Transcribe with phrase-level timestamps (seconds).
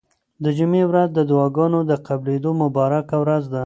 [0.43, 3.59] د جمعې ورځ د دعاګانو د قبلېدو مبارکه ورځ ده.